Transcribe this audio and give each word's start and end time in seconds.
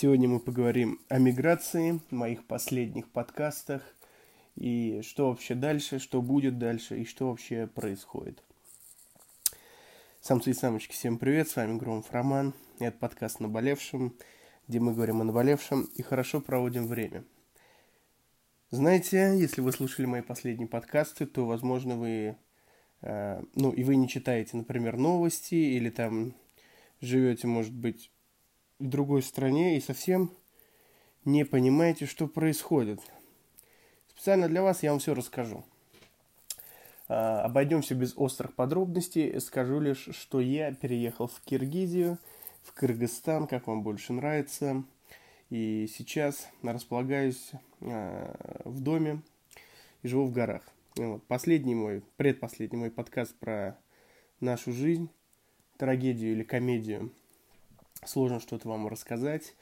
Сегодня 0.00 0.28
мы 0.28 0.38
поговорим 0.38 1.00
о 1.08 1.18
миграции, 1.18 2.00
моих 2.10 2.46
последних 2.46 3.10
подкастах 3.10 3.82
и 4.54 5.00
что 5.02 5.28
вообще 5.28 5.56
дальше, 5.56 5.98
что 5.98 6.22
будет 6.22 6.56
дальше 6.56 7.00
и 7.00 7.04
что 7.04 7.30
вообще 7.30 7.66
происходит. 7.66 8.40
Самцы 10.20 10.52
и 10.52 10.54
самочки, 10.54 10.92
всем 10.92 11.18
привет, 11.18 11.48
с 11.48 11.56
вами 11.56 11.76
Громов 11.76 12.12
Роман. 12.12 12.54
Это 12.78 12.96
подкаст 12.96 13.40
«Наболевшем», 13.40 14.14
где 14.68 14.78
мы 14.78 14.94
говорим 14.94 15.20
о 15.20 15.24
наболевшем 15.24 15.88
и 15.96 16.02
хорошо 16.02 16.40
проводим 16.40 16.86
время. 16.86 17.24
Знаете, 18.70 19.36
если 19.36 19.62
вы 19.62 19.72
слушали 19.72 20.06
мои 20.06 20.22
последние 20.22 20.68
подкасты, 20.68 21.26
то, 21.26 21.44
возможно, 21.44 21.96
вы, 21.96 22.36
э, 23.00 23.42
ну, 23.56 23.72
и 23.72 23.82
вы 23.82 23.96
не 23.96 24.08
читаете, 24.08 24.58
например, 24.58 24.96
новости 24.96 25.56
или 25.56 25.90
там 25.90 26.36
живете, 27.00 27.48
может 27.48 27.74
быть, 27.74 28.12
в 28.78 28.86
другой 28.86 29.22
стране 29.22 29.76
и 29.76 29.80
совсем 29.80 30.30
не 31.24 31.44
понимаете, 31.44 32.06
что 32.06 32.26
происходит. 32.26 33.00
Специально 34.08 34.48
для 34.48 34.62
вас 34.62 34.82
я 34.82 34.90
вам 34.90 35.00
все 35.00 35.14
расскажу. 35.14 35.64
А, 37.08 37.42
обойдемся 37.42 37.94
без 37.94 38.16
острых 38.16 38.54
подробностей. 38.54 39.40
Скажу 39.40 39.80
лишь, 39.80 40.08
что 40.12 40.40
я 40.40 40.72
переехал 40.72 41.26
в 41.26 41.40
Киргизию, 41.40 42.18
в 42.62 42.72
Кыргызстан, 42.72 43.46
как 43.46 43.66
вам 43.66 43.82
больше 43.82 44.12
нравится. 44.12 44.84
И 45.50 45.88
сейчас 45.92 46.48
располагаюсь 46.62 47.50
а, 47.80 48.62
в 48.64 48.80
доме 48.80 49.22
и 50.02 50.08
живу 50.08 50.26
в 50.26 50.32
горах. 50.32 50.62
Вот. 50.96 51.24
Последний 51.26 51.74
мой, 51.74 52.02
предпоследний 52.16 52.78
мой 52.78 52.90
подкаст 52.90 53.34
про 53.38 53.78
нашу 54.40 54.72
жизнь, 54.72 55.10
трагедию 55.76 56.32
или 56.32 56.42
комедию– 56.44 57.12
сложно 58.04 58.40
что-то 58.40 58.68
вам 58.68 58.88
рассказать. 58.88 59.54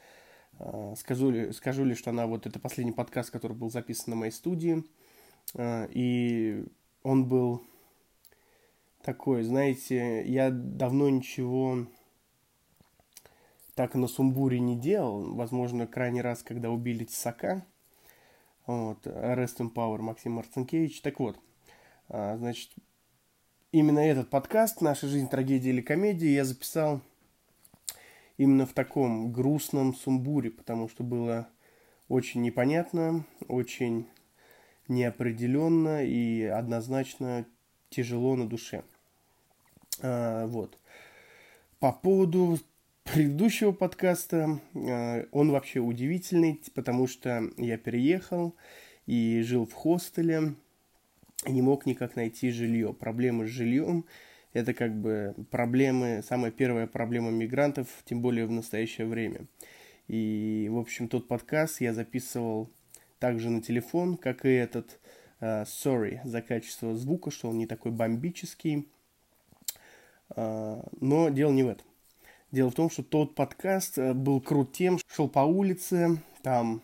А, 0.59 0.95
скажу 0.95 1.29
ли, 1.29 1.51
скажу 1.53 1.83
ли, 1.83 1.95
что 1.95 2.09
она 2.09 2.27
вот 2.27 2.45
это 2.45 2.59
последний 2.59 2.93
подкаст, 2.93 3.31
который 3.31 3.55
был 3.55 3.69
записан 3.69 4.11
на 4.11 4.15
моей 4.15 4.31
студии, 4.31 4.83
а, 5.55 5.87
и 5.91 6.65
он 7.03 7.27
был 7.27 7.63
такой, 9.01 9.43
знаете, 9.43 10.23
я 10.25 10.49
давно 10.49 11.09
ничего 11.09 11.87
так 13.75 13.93
на 13.93 14.07
сумбуре 14.07 14.59
не 14.59 14.75
делал. 14.75 15.35
Возможно, 15.35 15.85
крайний 15.85 16.21
раз, 16.21 16.41
когда 16.41 16.71
убили 16.71 17.05
Тесака. 17.05 17.63
Вот, 18.65 19.05
Rest 19.05 19.59
in 19.59 19.71
Power 19.71 19.99
Максим 19.99 20.33
Марцинкевич. 20.33 21.01
Так 21.01 21.19
вот, 21.19 21.39
а, 22.09 22.37
значит, 22.37 22.71
именно 23.71 23.99
этот 23.99 24.29
подкаст 24.29 24.81
«Наша 24.81 25.07
жизнь, 25.07 25.29
трагедия 25.29 25.69
или 25.69 25.81
комедия» 25.81 26.33
я 26.33 26.43
записал 26.43 27.01
именно 28.37 28.65
в 28.65 28.73
таком 28.73 29.31
грустном 29.31 29.93
сумбуре, 29.95 30.51
потому 30.51 30.87
что 30.87 31.03
было 31.03 31.47
очень 32.07 32.41
непонятно, 32.41 33.25
очень 33.47 34.07
неопределенно 34.87 36.05
и 36.05 36.43
однозначно 36.43 37.45
тяжело 37.89 38.35
на 38.35 38.47
душе. 38.47 38.83
А, 40.01 40.45
вот. 40.47 40.77
По 41.79 41.91
поводу 41.91 42.59
предыдущего 43.03 43.71
подкаста, 43.71 44.61
а, 44.73 45.25
он 45.31 45.51
вообще 45.51 45.79
удивительный, 45.79 46.61
потому 46.75 47.07
что 47.07 47.49
я 47.57 47.77
переехал 47.77 48.55
и 49.05 49.41
жил 49.41 49.65
в 49.65 49.73
хостеле, 49.73 50.53
не 51.45 51.61
мог 51.61 51.85
никак 51.85 52.15
найти 52.15 52.51
жилье. 52.51 52.93
Проблемы 52.93 53.47
с 53.47 53.49
жильем– 53.49 54.05
это 54.53 54.73
как 54.73 54.95
бы 54.95 55.35
проблемы, 55.51 56.23
самая 56.27 56.51
первая 56.51 56.87
проблема 56.87 57.31
мигрантов, 57.31 57.87
тем 58.05 58.21
более 58.21 58.45
в 58.45 58.51
настоящее 58.51 59.07
время. 59.07 59.47
И, 60.07 60.67
в 60.71 60.77
общем, 60.77 61.09
тот 61.09 61.27
подкаст 61.27 61.81
я 61.81 61.93
записывал 61.93 62.69
также 63.19 63.49
на 63.49 63.61
телефон, 63.61 64.17
как 64.17 64.45
и 64.45 64.49
этот 64.49 64.99
uh, 65.41 65.63
Sorry 65.65 66.19
за 66.23 66.41
качество 66.41 66.95
звука, 66.95 67.29
что 67.29 67.49
он 67.49 67.57
не 67.57 67.67
такой 67.67 67.91
бомбический. 67.91 68.87
Uh, 70.29 70.87
но 70.99 71.29
дело 71.29 71.51
не 71.51 71.63
в 71.63 71.69
этом. 71.69 71.85
Дело 72.51 72.71
в 72.71 72.75
том, 72.75 72.89
что 72.89 73.03
тот 73.03 73.35
подкаст 73.35 73.97
э, 73.97 74.13
был 74.13 74.39
крут 74.39 74.71
тем, 74.71 74.99
шел 75.13 75.27
по 75.27 75.39
улице, 75.39 76.21
там 76.43 76.81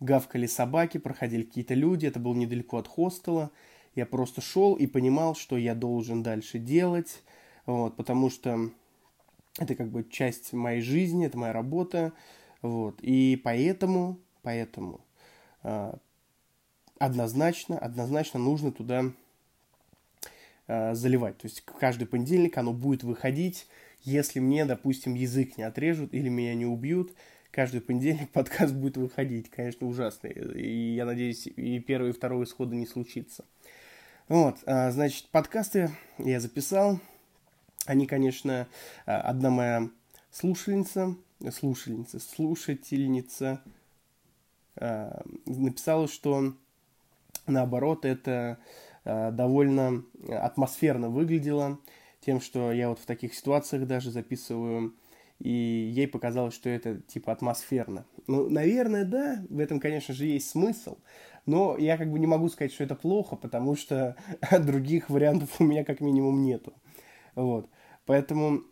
гавкали 0.00 0.46
собаки, 0.46 0.98
проходили 0.98 1.44
какие-то 1.44 1.74
люди, 1.74 2.06
это 2.06 2.18
было 2.18 2.34
недалеко 2.34 2.78
от 2.78 2.88
хостела– 2.88 3.52
я 3.94 4.06
просто 4.06 4.40
шел 4.40 4.74
и 4.74 4.86
понимал, 4.86 5.34
что 5.34 5.56
я 5.56 5.74
должен 5.74 6.22
дальше 6.22 6.58
делать, 6.58 7.22
вот, 7.66 7.96
потому 7.96 8.30
что 8.30 8.70
это 9.58 9.74
как 9.74 9.88
бы 9.88 10.04
часть 10.04 10.52
моей 10.52 10.80
жизни, 10.80 11.26
это 11.26 11.38
моя 11.38 11.52
работа, 11.52 12.12
вот, 12.62 12.98
и 13.00 13.40
поэтому, 13.42 14.18
поэтому 14.42 15.00
э, 15.62 15.92
однозначно, 16.98 17.78
однозначно 17.78 18.40
нужно 18.40 18.72
туда 18.72 19.12
э, 20.66 20.94
заливать, 20.94 21.38
то 21.38 21.46
есть 21.46 21.60
каждый 21.62 22.06
понедельник 22.06 22.58
оно 22.58 22.72
будет 22.72 23.04
выходить, 23.04 23.66
если 24.02 24.40
мне, 24.40 24.64
допустим, 24.64 25.14
язык 25.14 25.56
не 25.56 25.64
отрежут 25.64 26.12
или 26.12 26.28
меня 26.28 26.54
не 26.54 26.66
убьют, 26.66 27.12
каждый 27.50 27.80
понедельник 27.80 28.30
подкаст 28.32 28.74
будет 28.74 28.96
выходить, 28.96 29.50
конечно, 29.50 29.86
ужасный, 29.86 30.32
и 30.32 30.94
я 30.94 31.04
надеюсь, 31.04 31.46
и 31.46 31.78
первый, 31.78 32.10
и 32.10 32.12
второй 32.12 32.44
исхода 32.44 32.74
не 32.74 32.86
случится. 32.86 33.44
Вот, 34.28 34.56
а, 34.64 34.90
значит, 34.90 35.28
подкасты 35.28 35.90
я 36.16 36.40
записал. 36.40 36.98
Они, 37.84 38.06
конечно, 38.06 38.66
а, 39.04 39.20
одна 39.20 39.50
моя 39.50 39.90
слушательница, 40.30 41.14
слушательница, 41.52 42.20
слушательница 42.20 43.60
а, 44.76 45.22
написала, 45.44 46.08
что 46.08 46.54
наоборот, 47.46 48.06
это 48.06 48.58
довольно 49.04 50.02
атмосферно 50.30 51.10
выглядело 51.10 51.78
тем, 52.24 52.40
что 52.40 52.72
я 52.72 52.88
вот 52.88 52.98
в 52.98 53.04
таких 53.04 53.34
ситуациях 53.34 53.86
даже 53.86 54.10
записываю, 54.10 54.94
и 55.44 55.92
ей 55.94 56.08
показалось, 56.08 56.54
что 56.54 56.70
это 56.70 57.02
типа 57.02 57.30
атмосферно. 57.30 58.06
Ну, 58.26 58.48
наверное, 58.48 59.04
да, 59.04 59.44
в 59.50 59.58
этом, 59.58 59.78
конечно 59.78 60.14
же, 60.14 60.24
есть 60.24 60.48
смысл, 60.48 60.96
но 61.44 61.76
я 61.76 61.98
как 61.98 62.10
бы 62.10 62.18
не 62.18 62.26
могу 62.26 62.48
сказать, 62.48 62.72
что 62.72 62.82
это 62.82 62.94
плохо, 62.94 63.36
потому 63.36 63.76
что 63.76 64.16
других 64.58 65.10
вариантов 65.10 65.60
у 65.60 65.64
меня 65.64 65.84
как 65.84 66.00
минимум 66.00 66.42
нету. 66.42 66.72
Вот. 67.34 67.68
Поэтому 68.06 68.62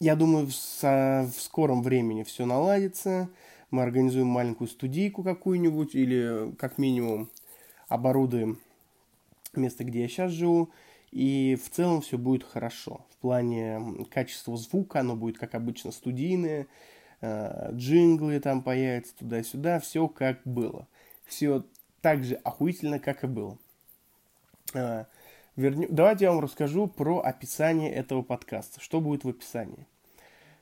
я 0.00 0.16
думаю, 0.16 0.48
в, 0.48 0.50
в 0.50 1.40
скором 1.40 1.82
времени 1.84 2.24
все 2.24 2.44
наладится. 2.44 3.30
Мы 3.70 3.84
организуем 3.84 4.26
маленькую 4.26 4.66
студийку 4.66 5.22
какую-нибудь 5.22 5.94
или 5.94 6.52
как 6.58 6.78
минимум 6.78 7.30
оборудуем 7.86 8.58
место, 9.54 9.84
где 9.84 10.02
я 10.02 10.08
сейчас 10.08 10.32
живу. 10.32 10.70
И 11.16 11.56
в 11.56 11.70
целом 11.70 12.00
все 12.02 12.18
будет 12.18 12.44
хорошо. 12.44 13.06
В 13.10 13.16
плане 13.16 13.80
качества 14.10 14.56
звука 14.56 15.00
оно 15.00 15.16
будет, 15.16 15.38
как 15.38 15.54
обычно, 15.54 15.90
студийное. 15.92 16.66
Э, 17.20 17.70
джинглы 17.72 18.38
там 18.40 18.62
появятся 18.62 19.16
туда-сюда. 19.16 19.80
Все 19.80 20.08
как 20.08 20.40
было 20.44 20.86
все 21.26 21.64
так 22.00 22.24
же 22.24 22.36
охуительно, 22.36 22.98
как 22.98 23.24
и 23.24 23.26
было. 23.26 23.58
А, 24.74 25.06
вернем... 25.56 25.88
Давайте 25.90 26.24
я 26.24 26.32
вам 26.32 26.40
расскажу 26.40 26.86
про 26.86 27.20
описание 27.20 27.92
этого 27.92 28.22
подкаста. 28.22 28.80
Что 28.80 29.00
будет 29.00 29.24
в 29.24 29.28
описании? 29.28 29.86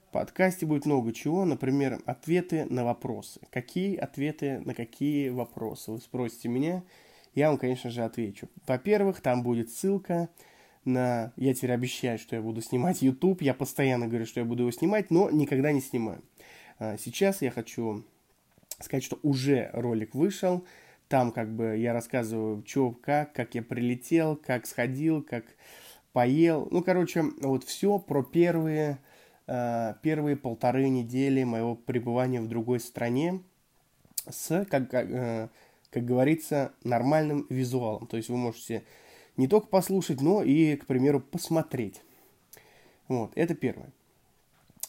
В 0.09 0.13
подкасте 0.13 0.65
будет 0.65 0.87
много 0.87 1.13
чего, 1.13 1.45
например, 1.45 2.01
ответы 2.07 2.67
на 2.67 2.85
вопросы. 2.85 3.41
Какие 3.51 3.97
ответы 3.97 4.61
на 4.61 4.75
какие 4.75 5.29
вопросы? 5.29 5.93
Вы 5.93 6.01
спросите 6.01 6.49
меня, 6.49 6.83
я 7.35 7.49
вам, 7.49 7.59
конечно 7.59 7.91
же, 7.91 8.03
отвечу. 8.03 8.49
Во-первых, 8.67 9.21
там 9.21 9.43
будет 9.43 9.71
ссылка 9.71 10.29
на... 10.85 11.33
Я 11.37 11.55
теперь 11.55 11.73
обещаю, 11.73 12.19
что 12.19 12.37
я 12.37 12.43
буду 12.43 12.61
снимать 12.61 13.03
YouTube. 13.03 13.43
Я 13.43 13.55
постоянно 13.55 14.07
говорю, 14.07 14.27
что 14.27 14.41
я 14.41 14.47
буду 14.47 14.63
его 14.63 14.71
снимать, 14.71 15.11
но 15.11 15.31
никогда 15.31 15.73
не 15.73 15.81
снимаю. 15.81 16.23
А, 16.79 16.97
сейчас 16.99 17.43
я 17.43 17.51
хочу 17.51 18.05
сказать, 18.81 19.05
что 19.05 19.19
уже 19.23 19.71
ролик 19.73 20.15
вышел. 20.15 20.65
Там 21.09 21.33
как 21.33 21.55
бы 21.55 21.77
я 21.77 21.93
рассказываю, 21.93 22.65
что, 22.67 22.93
как, 22.93 23.33
как 23.33 23.55
я 23.55 23.63
прилетел, 23.63 24.37
как 24.37 24.67
сходил, 24.67 25.23
как 25.23 25.45
поел. 26.13 26.69
Ну, 26.71 26.83
короче, 26.83 27.25
вот 27.41 27.65
все 27.65 27.99
про 27.99 28.23
первые, 28.23 28.99
э, 29.47 29.95
первые 30.03 30.37
полторы 30.37 30.89
недели 30.89 31.45
моего 31.45 31.75
пребывания 31.75 32.41
в 32.41 32.49
другой 32.49 32.81
стране 32.81 33.43
с, 34.29 34.65
как, 34.65 34.89
как, 35.95 36.05
говорится, 36.05 36.73
нормальным 36.83 37.47
визуалом. 37.49 38.09
То 38.09 38.17
есть 38.17 38.29
вы 38.29 38.37
можете 38.37 38.83
не 39.37 39.47
только 39.47 39.69
послушать, 39.69 40.21
но 40.21 40.43
и, 40.43 40.75
к 40.75 40.87
примеру, 40.87 41.21
посмотреть. 41.21 42.03
Вот, 43.07 43.31
это 43.37 43.55
первое. 43.55 43.93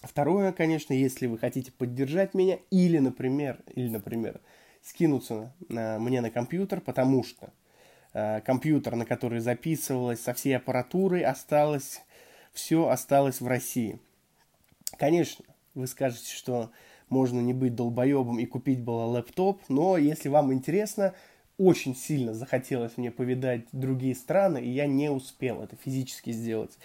Второе, 0.02 0.52
конечно, 0.52 0.94
если 0.94 1.28
вы 1.28 1.38
хотите 1.38 1.72
поддержать 1.72 2.34
меня 2.34 2.58
или, 2.72 2.98
например, 2.98 3.62
или, 3.76 3.88
например, 3.88 4.42
скинуться 4.82 5.54
на, 5.70 6.00
мне 6.00 6.22
на 6.22 6.32
компьютер, 6.32 6.82
потому 6.82 7.24
что 7.24 7.54
э, 8.14 8.42
компьютер, 8.42 8.96
на 8.96 9.06
который 9.06 9.42
записывалось 9.42 10.22
со 10.22 10.34
всей 10.34 10.58
аппаратурой, 10.58 11.24
осталось, 11.24 12.02
все 12.52 12.88
осталось 12.88 13.42
в 13.42 13.48
России. 13.48 14.00
Конечно, 14.98 15.46
Вы 15.76 15.86
скажете, 15.86 16.34
что 16.34 16.72
можно 17.10 17.40
не 17.40 17.54
быть 17.54 17.76
долбоебом 17.76 18.40
и 18.40 18.46
купить 18.46 18.82
было 18.82 19.04
лэптоп, 19.06 19.62
но 19.70 19.98
если 19.98 20.30
вам 20.30 20.54
интересно, 20.54 21.14
очень 21.58 21.96
сильно 21.96 22.34
захотелось 22.34 22.98
мне 22.98 23.12
повидать 23.12 23.66
другие 23.72 24.16
страны, 24.16 24.60
и 24.60 24.70
я 24.70 24.88
не 24.88 25.10
успел 25.10 25.62
это 25.62 25.76
физически 25.76 26.32
сделать. 26.32 26.78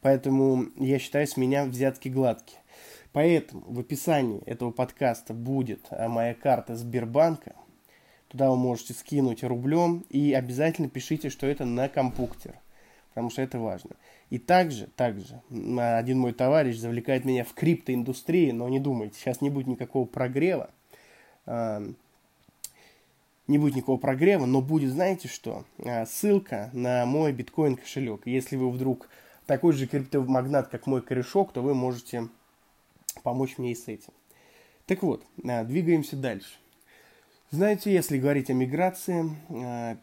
Поэтому 0.00 0.66
я 0.76 0.98
считаю, 0.98 1.26
с 1.26 1.36
меня 1.36 1.64
взятки 1.64 2.08
гладкие. 2.08 2.60
Поэтому 3.12 3.64
в 3.66 3.80
описании 3.80 4.42
этого 4.44 4.70
подкаста 4.70 5.32
будет 5.32 5.86
э, 5.90 6.06
моя 6.06 6.34
карта 6.34 6.76
Сбербанка. 6.76 7.54
Туда 8.28 8.50
вы 8.50 8.56
можете 8.56 8.92
скинуть 8.92 9.42
рублем 9.42 10.04
и 10.10 10.32
обязательно 10.32 10.88
пишите, 10.90 11.30
что 11.30 11.46
это 11.46 11.64
на 11.64 11.88
компуктер, 11.88 12.56
потому 13.16 13.30
что 13.30 13.40
это 13.40 13.58
важно. 13.58 13.92
И 14.28 14.38
также, 14.38 14.88
также, 14.88 15.40
один 15.78 16.18
мой 16.18 16.34
товарищ 16.34 16.76
завлекает 16.76 17.24
меня 17.24 17.44
в 17.44 17.54
криптоиндустрии, 17.54 18.50
но 18.50 18.68
не 18.68 18.78
думайте, 18.78 19.18
сейчас 19.18 19.40
не 19.40 19.48
будет 19.48 19.68
никакого 19.68 20.04
прогрева, 20.04 20.68
не 21.46 21.94
будет 23.46 23.74
никакого 23.74 23.96
прогрева, 23.96 24.44
но 24.44 24.60
будет, 24.60 24.90
знаете 24.90 25.28
что, 25.28 25.64
а, 25.78 26.04
ссылка 26.04 26.68
на 26.74 27.06
мой 27.06 27.32
биткоин 27.32 27.76
кошелек. 27.76 28.26
Если 28.26 28.56
вы 28.56 28.70
вдруг 28.70 29.08
такой 29.46 29.72
же 29.72 29.86
криптомагнат, 29.86 30.68
как 30.68 30.86
мой 30.86 31.00
корешок, 31.00 31.54
то 31.54 31.62
вы 31.62 31.74
можете 31.74 32.28
помочь 33.22 33.56
мне 33.56 33.72
и 33.72 33.74
с 33.74 33.88
этим. 33.88 34.12
Так 34.84 35.02
вот, 35.02 35.24
а, 35.42 35.64
двигаемся 35.64 36.16
дальше. 36.16 36.58
Знаете, 37.50 37.94
если 37.94 38.18
говорить 38.18 38.50
о 38.50 38.52
миграции, 38.52 39.24
а, 39.48 39.96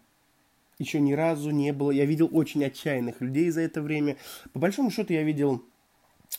еще 0.79 0.99
ни 0.99 1.13
разу 1.13 1.51
не 1.51 1.71
было. 1.71 1.91
Я 1.91 2.05
видел 2.05 2.29
очень 2.31 2.63
отчаянных 2.63 3.21
людей 3.21 3.49
за 3.49 3.61
это 3.61 3.81
время. 3.81 4.17
По 4.53 4.59
большому 4.59 4.91
счету 4.91 5.13
я 5.13 5.23
видел 5.23 5.63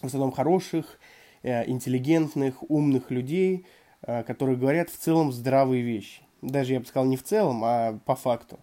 в 0.01 0.05
основном 0.05 0.33
хороших, 0.33 0.99
э, 1.43 1.69
интеллигентных, 1.69 2.69
умных 2.69 3.11
людей, 3.11 3.67
э, 4.03 4.23
которые 4.25 4.57
говорят 4.57 4.91
в 4.91 4.97
целом 4.97 5.33
здравые 5.33 5.83
вещи. 5.83 6.23
Даже 6.43 6.73
я 6.75 6.81
бы 6.81 6.87
сказал 6.87 7.07
не 7.07 7.17
в 7.17 7.23
целом, 7.23 7.63
а 7.65 7.99
по 8.05 8.17
факту. 8.17 8.59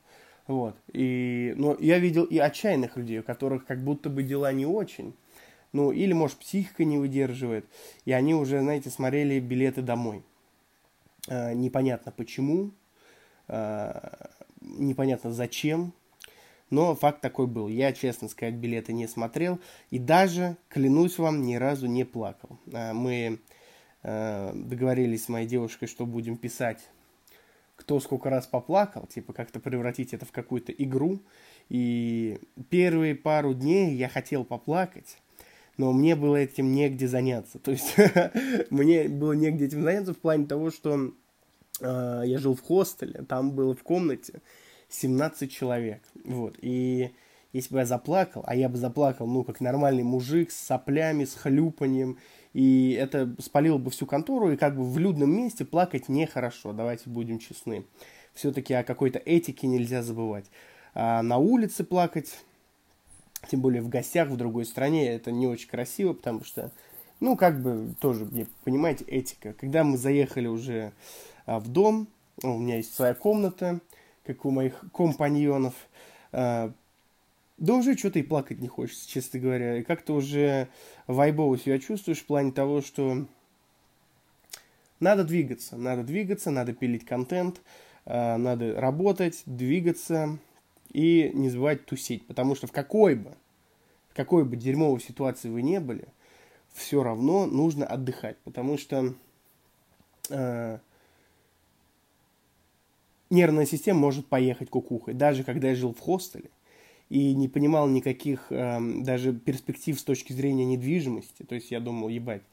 Вот. 0.48 0.76
И, 0.92 1.54
но 1.58 1.78
я 1.80 2.00
видел 2.00 2.26
и 2.26 2.38
отчаянных 2.38 2.98
людей, 2.98 3.20
у 3.20 3.24
которых 3.24 3.66
как 3.66 3.84
будто 3.84 4.10
бы 4.10 4.24
дела 4.24 4.52
не 4.52 4.66
очень. 4.66 5.16
Ну, 5.74 5.92
или, 5.92 6.12
может, 6.12 6.38
психика 6.38 6.84
не 6.84 6.98
выдерживает. 6.98 7.66
И 8.04 8.12
они 8.12 8.36
уже, 8.36 8.60
знаете, 8.60 8.90
смотрели 8.90 9.40
билеты 9.40 9.82
домой. 9.82 10.24
Э, 11.28 11.54
непонятно 11.54 12.12
почему. 12.12 12.72
Непонятно 14.62 15.32
зачем. 15.32 15.94
Но 16.70 16.96
факт 16.96 17.22
такой 17.22 17.48
был. 17.48 17.68
Я, 17.68 17.92
честно 17.92 18.30
сказать, 18.30 18.56
билеты 18.56 18.94
не 18.94 19.08
смотрел. 19.08 19.60
И 19.90 20.00
даже, 20.00 20.56
клянусь 20.70 21.18
вам, 21.18 21.44
ни 21.44 21.56
разу 21.56 21.88
не 21.88 22.06
плакал. 22.06 22.58
Э, 22.72 22.94
мы 22.94 23.40
э, 24.04 24.52
договорились 24.54 25.26
с 25.26 25.30
моей 25.30 25.48
девушкой, 25.48 25.88
что 25.88 26.06
будем 26.06 26.38
писать 26.38 26.80
кто 27.82 28.00
сколько 28.00 28.30
раз 28.30 28.46
поплакал, 28.46 29.08
типа 29.08 29.34
как-то 29.34 29.60
превратить 29.60 30.14
это 30.14 30.24
в 30.26 30.32
какую-то 30.32 30.72
игру. 30.72 31.20
И 31.68 32.40
первые 32.70 33.16
пару 33.16 33.56
дней 33.56 33.96
я 33.96 34.08
хотел 34.08 34.46
поплакать, 34.46 35.18
но 35.78 35.92
мне 35.92 36.16
было 36.16 36.36
этим 36.36 36.72
негде 36.74 37.08
заняться. 37.08 37.58
То 37.64 37.72
есть 37.72 37.96
мне 38.70 39.10
было 39.10 39.34
негде 39.34 39.66
этим 39.66 39.82
заняться 39.82 40.14
в 40.14 40.20
плане 40.20 40.46
того, 40.46 40.70
что 40.70 41.12
я 41.80 42.38
жил 42.38 42.56
в 42.56 42.62
хостеле, 42.62 43.24
там 43.28 43.52
было 43.52 43.74
в 43.74 43.84
комнате 43.84 44.42
17 44.90 45.52
человек. 45.52 46.02
Вот. 46.26 46.58
И 46.62 47.12
если 47.54 47.74
бы 47.74 47.80
я 47.80 47.86
заплакал, 47.86 48.44
а 48.46 48.56
я 48.56 48.70
бы 48.70 48.78
заплакал, 48.78 49.28
ну, 49.28 49.44
как 49.44 49.60
нормальный 49.62 50.04
мужик, 50.04 50.52
с 50.52 50.58
соплями, 50.58 51.26
с 51.26 51.36
хлюпанием, 51.36 52.18
и 52.54 52.92
это 53.00 53.34
спалило 53.40 53.78
бы 53.78 53.92
всю 53.92 54.06
контору, 54.06 54.52
и 54.52 54.58
как 54.58 54.76
бы 54.76 54.84
в 54.84 54.98
людном 54.98 55.36
месте 55.36 55.66
плакать 55.66 56.10
нехорошо, 56.10 56.74
давайте 56.74 57.10
будем 57.10 57.40
честны. 57.40 57.86
Все-таки 58.34 58.74
о 58.74 58.84
какой-то 58.84 59.20
этике 59.20 59.68
нельзя 59.68 60.04
забывать. 60.04 60.46
А 60.94 61.22
на 61.22 61.38
улице 61.38 61.84
плакать, 61.84 62.38
тем 63.50 63.62
более 63.62 63.82
в 63.82 63.90
гостях 63.90 64.30
в 64.30 64.38
другой 64.38 64.66
стране, 64.66 65.10
это 65.10 65.32
не 65.32 65.48
очень 65.48 65.70
красиво, 65.70 66.14
потому 66.14 66.44
что, 66.44 66.72
ну, 67.20 67.36
как 67.36 67.62
бы 67.62 67.94
тоже, 68.00 68.28
понимаете, 68.64 69.06
этика. 69.06 69.54
Когда 69.54 69.84
мы 69.84 69.98
заехали 69.98 70.48
уже 70.48 70.88
а, 70.88 70.92
в 71.46 71.68
дом, 71.68 72.08
у 72.44 72.58
меня 72.58 72.78
есть 72.78 72.94
своя 72.94 73.14
комната, 73.14 73.80
как 74.26 74.46
у 74.46 74.52
моих 74.52 74.84
компаньонов, 74.94 75.74
а, 76.32 76.72
да 77.58 77.76
уже 77.76 77.96
что-то 77.96 78.20
и 78.20 78.24
плакать 78.24 78.60
не 78.60 78.68
хочется, 78.68 79.08
честно 79.08 79.40
говоря. 79.40 79.78
И 79.78 79.84
как-то 79.84 80.16
уже 80.16 80.68
вайбово 81.08 81.58
себя 81.58 81.80
чувствуешь 81.80 82.20
в 82.20 82.26
плане 82.26 82.52
того, 82.52 82.82
что 82.82 83.28
надо 85.00 85.24
двигаться, 85.24 85.78
надо 85.78 86.04
двигаться, 86.04 86.50
надо 86.50 86.74
пилить 86.74 87.06
контент, 87.06 87.62
а, 88.06 88.38
надо 88.38 88.80
работать, 88.80 89.44
двигаться 89.46 90.40
и 90.92 91.32
не 91.34 91.50
забывать 91.50 91.86
тусить. 91.86 92.26
Потому 92.26 92.56
что 92.56 92.68
в 92.68 92.72
какой 92.72 93.16
бы, 93.16 93.36
в 94.10 94.16
какой 94.16 94.44
бы 94.44 94.56
дерьмовой 94.56 95.00
ситуации 95.00 95.50
вы 95.50 95.62
не 95.62 95.80
были, 95.80 96.08
все 96.74 97.04
равно 97.04 97.46
нужно 97.46 97.86
отдыхать. 97.86 98.38
Потому 98.44 98.78
что 98.78 99.14
э, 100.30 100.80
нервная 103.32 103.66
система 103.66 104.00
может 104.00 104.28
поехать 104.28 104.70
кукухой. 104.70 105.16
Даже 105.16 105.44
когда 105.44 105.70
я 105.70 105.76
жил 105.76 105.94
в 105.94 106.00
хостеле, 106.00 106.52
и 107.10 107.34
не 107.36 107.50
понимал 107.50 107.90
никаких 107.90 108.52
э, 108.52 108.80
даже 109.04 109.34
перспектив 109.34 110.00
с 110.00 110.04
точки 110.04 110.32
зрения 110.32 110.64
недвижимости. 110.64 111.44
То 111.44 111.56
есть 111.56 111.70
я 111.70 111.82
думал, 111.82 112.08
ебать, 112.08 112.44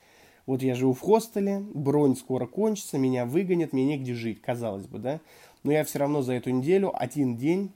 вот 0.47 0.63
я 0.63 0.75
живу 0.75 0.95
в 0.95 1.01
хостеле, 1.01 1.61
бронь 1.61 2.17
скоро 2.17 2.47
кончится, 2.47 2.99
меня 2.99 3.25
выгонят, 3.25 3.73
мне 3.73 3.85
негде 3.85 4.15
жить, 4.15 4.41
казалось 4.41 4.87
бы, 4.87 4.99
да. 4.99 5.21
Но 5.63 5.71
я 5.71 5.85
все 5.85 6.01
равно 6.01 6.23
за 6.23 6.33
эту 6.33 6.51
неделю, 6.51 6.91
один 6.93 7.37
день, 7.37 7.71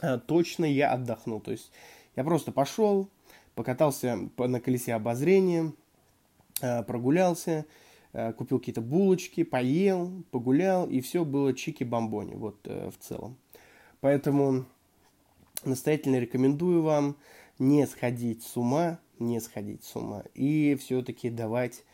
э, 0.00 0.18
точно 0.18 0.64
я 0.64 0.90
отдохнул. 0.90 1.40
То 1.40 1.52
есть 1.52 1.70
я 2.16 2.24
просто 2.24 2.50
пошел, 2.50 3.08
покатался 3.54 4.18
на 4.36 4.60
колесе 4.60 4.94
обозрения, 4.94 5.72
э, 6.60 6.82
прогулялся, 6.82 7.66
купил 8.36 8.58
какие-то 8.58 8.80
булочки, 8.80 9.42
поел, 9.42 10.24
погулял, 10.30 10.88
и 10.88 11.00
все 11.00 11.24
было 11.24 11.52
чики-бомбони, 11.52 12.36
вот 12.36 12.58
э, 12.64 12.90
в 12.90 12.98
целом. 12.98 13.36
Поэтому 14.00 14.66
настоятельно 15.64 16.16
рекомендую 16.16 16.82
вам 16.82 17.16
не 17.58 17.86
сходить 17.86 18.42
с 18.42 18.56
ума, 18.56 18.98
не 19.18 19.40
сходить 19.40 19.84
с 19.84 19.96
ума 19.96 20.24
и 20.34 20.76
все-таки 20.80 21.30
давать 21.30 21.84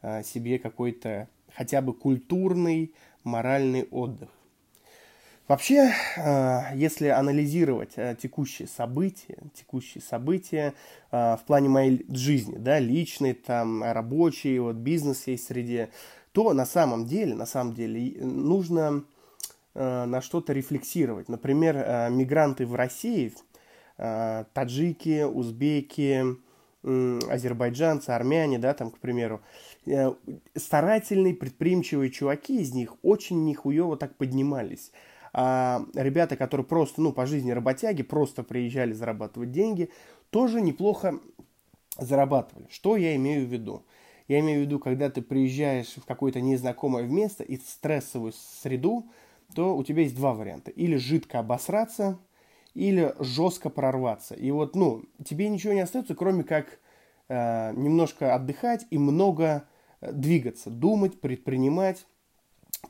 а, 0.00 0.22
себе 0.22 0.58
какой-то 0.58 1.28
хотя 1.54 1.82
бы 1.82 1.92
культурный, 1.92 2.94
моральный 3.24 3.84
отдых. 3.84 4.30
Вообще, 5.48 5.90
а, 6.16 6.72
если 6.74 7.08
анализировать 7.08 7.94
а, 7.96 8.14
текущие 8.14 8.68
события, 8.68 9.38
текущие 9.54 10.02
события 10.02 10.74
а, 11.10 11.36
в 11.36 11.44
плане 11.44 11.68
моей 11.68 12.06
жизни, 12.10 12.56
да, 12.56 12.78
личной, 12.78 13.34
там, 13.34 13.82
рабочей, 13.82 14.58
вот, 14.58 14.76
бизнес 14.76 15.26
есть 15.26 15.46
среде, 15.46 15.88
то 16.32 16.52
на 16.52 16.66
самом 16.66 17.06
деле, 17.06 17.34
на 17.34 17.46
самом 17.46 17.74
деле 17.74 18.22
нужно 18.22 19.04
Э, 19.80 20.06
на 20.06 20.20
что-то 20.20 20.52
рефлексировать. 20.52 21.28
Например, 21.28 21.76
э, 21.76 22.10
мигранты 22.10 22.66
в 22.66 22.74
России, 22.74 23.32
э, 23.96 24.44
таджики, 24.52 25.22
узбеки, 25.22 26.24
азербайджанцы, 26.82 28.10
армяне, 28.10 28.58
да, 28.58 28.72
там, 28.72 28.92
к 28.92 28.98
примеру, 28.98 29.40
старательные, 30.54 31.34
предприимчивые 31.34 32.10
чуваки 32.10 32.60
из 32.60 32.72
них 32.72 32.94
очень 33.02 33.44
нихуево 33.44 33.96
так 33.96 34.14
поднимались. 34.14 34.92
А 35.40 35.84
ребята, 35.94 36.36
которые 36.36 36.66
просто, 36.66 37.00
ну, 37.00 37.12
по 37.12 37.24
жизни 37.24 37.52
работяги, 37.52 38.02
просто 38.02 38.42
приезжали 38.42 38.92
зарабатывать 38.92 39.52
деньги, 39.52 39.88
тоже 40.30 40.60
неплохо 40.60 41.20
зарабатывали. 41.96 42.66
Что 42.70 42.96
я 42.96 43.14
имею 43.14 43.46
в 43.46 43.48
виду? 43.48 43.84
Я 44.26 44.40
имею 44.40 44.58
в 44.58 44.66
виду, 44.66 44.80
когда 44.80 45.10
ты 45.10 45.22
приезжаешь 45.22 45.94
в 45.94 46.04
какое-то 46.04 46.40
незнакомое 46.40 47.04
место 47.04 47.44
и 47.44 47.56
стрессовую 47.56 48.32
среду, 48.32 49.06
то 49.54 49.76
у 49.76 49.84
тебя 49.84 50.02
есть 50.02 50.16
два 50.16 50.34
варианта. 50.34 50.72
Или 50.72 50.96
жидко 50.96 51.38
обосраться, 51.38 52.18
или 52.74 53.14
жестко 53.20 53.70
прорваться. 53.70 54.34
И 54.34 54.50
вот, 54.50 54.74
ну, 54.74 55.04
тебе 55.24 55.48
ничего 55.50 55.72
не 55.72 55.82
остается, 55.82 56.16
кроме 56.16 56.42
как 56.42 56.80
э, 57.28 57.72
немножко 57.76 58.34
отдыхать 58.34 58.86
и 58.90 58.98
много 58.98 59.68
э, 60.00 60.10
двигаться, 60.10 60.68
думать, 60.68 61.20
предпринимать. 61.20 62.08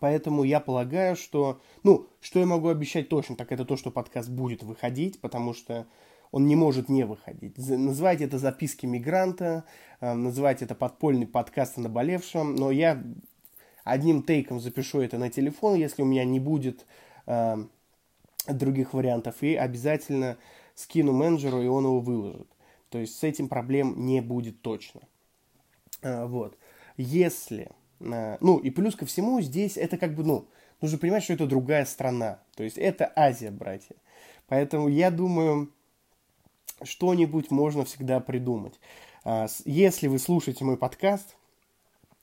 Поэтому 0.00 0.44
я 0.44 0.60
полагаю, 0.60 1.16
что, 1.16 1.60
ну, 1.82 2.06
что 2.20 2.38
я 2.40 2.46
могу 2.46 2.68
обещать 2.68 3.08
точно, 3.08 3.36
так 3.36 3.52
это 3.52 3.64
то, 3.64 3.76
что 3.76 3.90
подкаст 3.90 4.28
будет 4.28 4.62
выходить, 4.62 5.20
потому 5.20 5.54
что 5.54 5.86
он 6.30 6.46
не 6.46 6.56
может 6.56 6.88
не 6.88 7.04
выходить. 7.04 7.56
Называйте 7.56 8.24
это 8.24 8.38
записки 8.38 8.86
мигранта, 8.86 9.64
э, 10.00 10.12
называйте 10.12 10.64
это 10.64 10.74
подпольный 10.74 11.26
подкаст 11.26 11.78
о 11.78 11.82
наболевшем, 11.82 12.54
но 12.54 12.70
я 12.70 13.02
одним 13.84 14.22
тейком 14.22 14.60
запишу 14.60 15.00
это 15.00 15.18
на 15.18 15.30
телефон, 15.30 15.74
если 15.74 16.02
у 16.02 16.06
меня 16.06 16.24
не 16.24 16.40
будет 16.40 16.86
э, 17.26 17.56
других 18.46 18.92
вариантов, 18.92 19.36
и 19.42 19.54
обязательно 19.54 20.36
скину 20.74 21.12
менеджеру, 21.12 21.62
и 21.62 21.66
он 21.66 21.84
его 21.84 22.00
выложит. 22.00 22.48
То 22.90 22.98
есть 22.98 23.18
с 23.18 23.24
этим 23.24 23.48
проблем 23.48 24.06
не 24.06 24.20
будет 24.20 24.62
точно. 24.62 25.00
Э, 26.02 26.26
вот. 26.26 26.56
если... 26.96 27.70
Э, 28.00 28.36
ну, 28.40 28.58
и 28.58 28.70
плюс 28.70 28.96
ко 28.96 29.06
всему, 29.06 29.40
здесь 29.40 29.76
это 29.76 29.96
как 29.96 30.14
бы, 30.14 30.24
ну, 30.24 30.48
нужно 30.80 30.98
понимать, 30.98 31.24
что 31.24 31.32
это 31.32 31.46
другая 31.46 31.84
страна. 31.84 32.40
То 32.56 32.64
есть 32.64 32.78
это 32.78 33.12
Азия, 33.14 33.50
братья. 33.50 33.96
Поэтому 34.46 34.88
я 34.88 35.10
думаю, 35.10 35.70
что-нибудь 36.82 37.50
можно 37.50 37.84
всегда 37.84 38.20
придумать. 38.20 38.78
А, 39.24 39.46
если 39.64 40.06
вы 40.06 40.18
слушаете 40.18 40.64
мой 40.64 40.76
подкаст, 40.76 41.36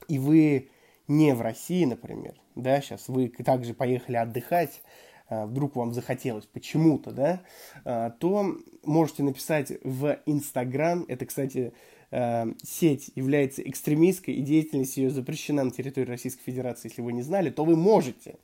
и 0.08 0.20
вы 0.20 0.70
не 1.08 1.34
в 1.34 1.42
России, 1.42 1.86
например, 1.86 2.36
да, 2.56 2.82
сейчас 2.82 3.08
вы 3.08 3.30
также 3.30 3.74
поехали 3.74 4.18
отдыхать, 4.18 4.82
а, 5.28 5.46
вдруг 5.46 5.76
вам 5.76 5.94
захотелось 5.94 6.46
почему-то, 6.46 7.12
да, 7.12 7.42
а, 7.84 8.12
то 8.12 8.56
можете 8.84 9.24
написать 9.24 9.72
в 9.84 10.20
Инстаграм. 10.26 11.06
Это, 11.08 11.26
кстати, 11.26 11.74
сеть 12.12 13.12
является 13.16 13.62
экстремистской, 13.62 14.36
и 14.36 14.42
деятельность 14.42 14.96
ее 14.96 15.10
запрещена 15.10 15.64
на 15.64 15.72
территории 15.72 16.08
Российской 16.08 16.44
Федерации, 16.44 16.90
если 16.90 17.02
вы 17.02 17.12
не 17.14 17.24
знали, 17.24 17.50
то 17.50 17.66
вы 17.66 17.76
можете 17.76 18.36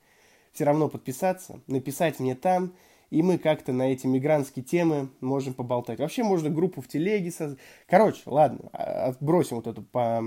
все 0.52 0.64
равно 0.64 0.88
подписаться, 0.88 1.60
написать 1.66 2.20
мне 2.20 2.34
там, 2.34 2.72
и 3.10 3.22
мы 3.22 3.36
как-то 3.38 3.72
на 3.72 3.92
эти 3.92 4.06
мигрантские 4.06 4.64
темы 4.64 5.10
можем 5.20 5.52
поболтать. 5.52 5.98
Вообще 5.98 6.22
можно 6.22 6.48
группу 6.48 6.80
в 6.80 6.88
телеге 6.88 7.30
создать. 7.30 7.58
Короче, 7.86 8.22
ладно, 8.26 8.70
а, 8.72 9.08
отбросим 9.08 9.56
вот 9.56 9.66
эту 9.66 9.82
по 9.82 10.22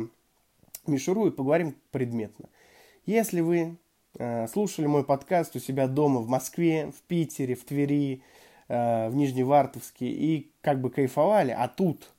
мишуру 0.85 1.25
и 1.25 1.31
поговорим 1.31 1.75
предметно. 1.91 2.47
Если 3.07 3.41
вы 3.41 3.77
э, 4.19 4.47
слушали 4.47 4.85
мой 4.85 5.03
подкаст 5.03 5.55
у 5.55 5.59
себя 5.59 5.87
дома 5.87 6.21
в 6.21 6.27
Москве, 6.27 6.91
в 6.91 7.01
Питере, 7.07 7.55
в 7.55 7.63
Твери, 7.65 8.21
э, 8.67 9.09
в 9.09 9.15
Нижневартовске 9.15 10.07
и 10.07 10.51
как 10.61 10.79
бы 10.79 10.91
кайфовали, 10.91 11.51
а 11.51 11.67
тут 11.67 12.11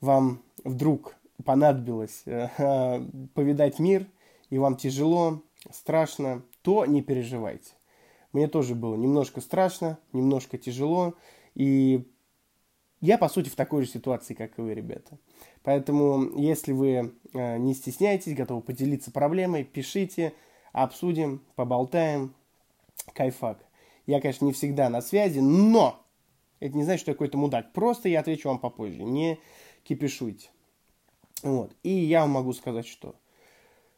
вам 0.00 0.42
вдруг 0.64 1.16
понадобилось 1.44 2.22
э, 2.26 2.48
повидать 3.34 3.78
мир, 3.78 4.06
и 4.50 4.58
вам 4.58 4.76
тяжело, 4.76 5.42
страшно, 5.70 6.42
то 6.62 6.86
не 6.86 7.02
переживайте. 7.02 7.72
Мне 8.32 8.48
тоже 8.48 8.74
было 8.74 8.96
немножко 8.96 9.40
страшно, 9.40 9.98
немножко 10.12 10.58
тяжело. 10.58 11.14
И 11.54 12.10
я, 13.00 13.18
по 13.18 13.28
сути, 13.28 13.48
в 13.48 13.54
такой 13.54 13.84
же 13.84 13.90
ситуации, 13.90 14.34
как 14.34 14.58
и 14.58 14.62
вы, 14.62 14.74
ребята. 14.74 15.18
Поэтому, 15.62 16.36
если 16.38 16.72
вы 16.72 17.14
э, 17.32 17.58
не 17.58 17.74
стесняетесь, 17.74 18.34
готовы 18.34 18.60
поделиться 18.60 19.12
проблемой, 19.12 19.64
пишите, 19.64 20.32
обсудим, 20.72 21.42
поболтаем. 21.54 22.34
Кайфак. 23.12 23.58
Я, 24.06 24.20
конечно, 24.20 24.44
не 24.44 24.52
всегда 24.52 24.88
на 24.88 25.00
связи, 25.00 25.40
но 25.40 26.02
это 26.60 26.76
не 26.76 26.84
значит, 26.84 27.02
что 27.02 27.10
я 27.10 27.14
какой-то 27.14 27.38
мудак. 27.38 27.72
Просто 27.72 28.08
я 28.08 28.20
отвечу 28.20 28.48
вам 28.48 28.58
попозже. 28.58 29.02
Не 29.02 29.38
кипишуйте. 29.84 30.48
Вот. 31.42 31.74
И 31.82 31.90
я 31.90 32.22
вам 32.22 32.30
могу 32.30 32.52
сказать, 32.52 32.86
что 32.86 33.14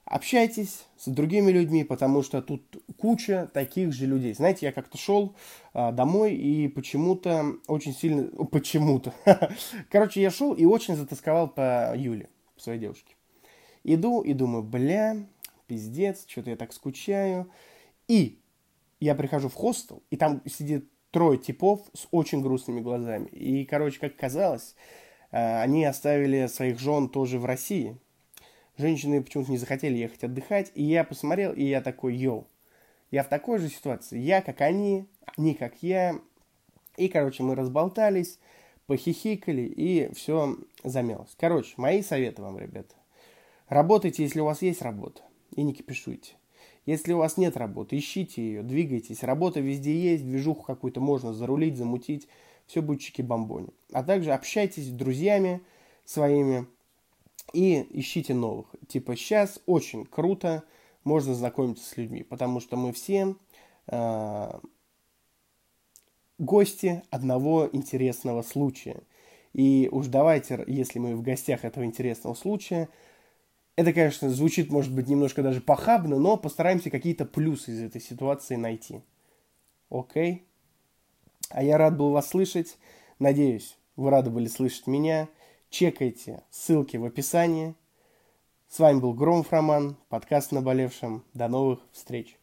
Общайтесь 0.06 0.86
с 0.96 1.08
другими 1.08 1.50
людьми, 1.50 1.82
потому 1.82 2.22
что 2.22 2.40
тут 2.40 2.62
куча 2.96 3.50
таких 3.52 3.92
же 3.92 4.06
людей. 4.06 4.34
Знаете, 4.34 4.66
я 4.66 4.72
как-то 4.72 4.96
шел 4.96 5.34
а, 5.74 5.90
домой 5.90 6.36
и 6.36 6.68
почему-то 6.68 7.56
очень 7.66 7.92
сильно... 7.92 8.22
Почему-то. 8.52 9.12
Короче, 9.90 10.22
я 10.22 10.30
шел 10.30 10.54
и 10.54 10.64
очень 10.64 10.94
затасковал 10.94 11.48
по 11.48 11.92
Юле, 11.96 12.28
по 12.54 12.60
своей 12.60 12.78
девушке. 12.78 13.16
Иду 13.82 14.22
и 14.22 14.32
думаю, 14.32 14.62
бля, 14.62 15.16
пиздец, 15.66 16.24
что-то 16.28 16.50
я 16.50 16.56
так 16.56 16.72
скучаю. 16.72 17.50
И 18.06 18.38
я 19.00 19.16
прихожу 19.16 19.48
в 19.48 19.54
хостел, 19.54 20.04
и 20.10 20.16
там 20.16 20.40
сидит 20.46 20.88
трое 21.10 21.36
типов 21.36 21.80
с 21.94 22.06
очень 22.12 22.42
грустными 22.42 22.80
глазами. 22.80 23.26
И, 23.30 23.64
короче, 23.64 23.98
как 23.98 24.14
казалось, 24.14 24.76
они 25.30 25.84
оставили 25.84 26.46
своих 26.46 26.78
жен 26.78 27.08
тоже 27.08 27.38
в 27.38 27.44
России 27.44 27.98
женщины 28.78 29.22
почему-то 29.22 29.50
не 29.50 29.58
захотели 29.58 29.96
ехать 29.96 30.24
отдыхать, 30.24 30.72
и 30.74 30.82
я 30.82 31.04
посмотрел, 31.04 31.52
и 31.52 31.64
я 31.64 31.80
такой, 31.80 32.14
йоу, 32.14 32.46
я 33.10 33.22
в 33.22 33.28
такой 33.28 33.58
же 33.58 33.68
ситуации, 33.68 34.18
я 34.18 34.42
как 34.42 34.60
они, 34.60 35.06
они 35.36 35.54
как 35.54 35.82
я, 35.82 36.18
и, 36.96 37.08
короче, 37.08 37.42
мы 37.42 37.54
разболтались, 37.54 38.38
похихикали, 38.86 39.62
и 39.62 40.12
все 40.14 40.56
замелось. 40.84 41.34
Короче, 41.38 41.74
мои 41.76 42.02
советы 42.02 42.42
вам, 42.42 42.58
ребята. 42.58 42.94
Работайте, 43.68 44.22
если 44.22 44.40
у 44.40 44.44
вас 44.44 44.62
есть 44.62 44.82
работа, 44.82 45.22
и 45.54 45.62
не 45.62 45.74
кипишуйте. 45.74 46.34
Если 46.86 47.12
у 47.12 47.18
вас 47.18 47.36
нет 47.36 47.56
работы, 47.56 47.98
ищите 47.98 48.40
ее, 48.40 48.62
двигайтесь. 48.62 49.24
Работа 49.24 49.58
везде 49.58 49.98
есть, 49.98 50.24
движуху 50.24 50.62
какую-то 50.62 51.00
можно 51.00 51.32
зарулить, 51.32 51.76
замутить. 51.76 52.28
Все 52.66 52.82
будет 52.82 53.00
чики-бомбони. 53.00 53.72
А 53.92 54.02
также 54.02 54.32
общайтесь 54.32 54.86
с 54.86 54.90
друзьями 54.90 55.62
своими, 56.04 56.66
и 57.52 57.86
ищите 57.90 58.34
новых. 58.34 58.66
Типа 58.88 59.16
сейчас 59.16 59.60
очень 59.66 60.04
круто 60.04 60.64
можно 61.04 61.34
знакомиться 61.34 61.84
с 61.84 61.96
людьми, 61.96 62.22
потому 62.22 62.60
что 62.60 62.76
мы 62.76 62.92
все 62.92 63.36
э, 63.86 64.50
гости 66.38 67.02
одного 67.10 67.68
интересного 67.72 68.42
случая. 68.42 69.02
И 69.52 69.88
уж 69.90 70.08
давайте, 70.08 70.62
если 70.66 70.98
мы 70.98 71.16
в 71.16 71.22
гостях 71.22 71.64
этого 71.64 71.84
интересного 71.84 72.34
случая, 72.34 72.88
это, 73.76 73.92
конечно, 73.92 74.28
звучит, 74.30 74.70
может 74.70 74.94
быть, 74.94 75.06
немножко 75.06 75.42
даже 75.42 75.60
похабно, 75.60 76.18
но 76.18 76.36
постараемся 76.36 76.90
какие-то 76.90 77.24
плюсы 77.24 77.72
из 77.72 77.82
этой 77.82 78.00
ситуации 78.00 78.56
найти. 78.56 79.02
Окей? 79.90 80.46
А 81.50 81.62
я 81.62 81.78
рад 81.78 81.96
был 81.96 82.10
вас 82.10 82.28
слышать. 82.28 82.78
Надеюсь, 83.18 83.78
вы 83.96 84.10
рады 84.10 84.30
были 84.30 84.46
слышать 84.46 84.86
меня. 84.86 85.28
Чекайте 85.70 86.42
ссылки 86.50 86.96
в 86.96 87.04
описании. 87.04 87.74
С 88.68 88.78
вами 88.78 89.00
был 89.00 89.14
Громов 89.14 89.52
Роман, 89.52 89.96
подкаст 90.08 90.52
«Наболевшим». 90.52 91.24
До 91.34 91.48
новых 91.48 91.80
встреч! 91.92 92.36